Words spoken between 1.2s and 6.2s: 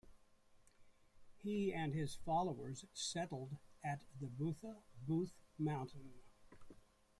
He and his followers settled at the Butha-Buthe Mountain.